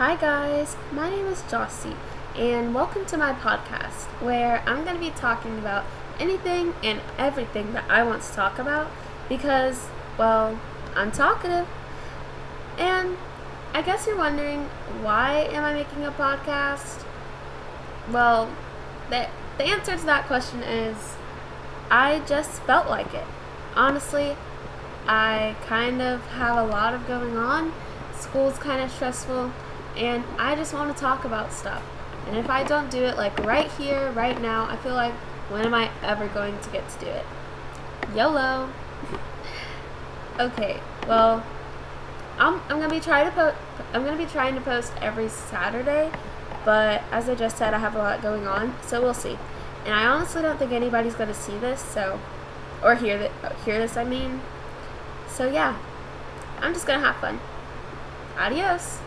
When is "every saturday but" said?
45.02-47.02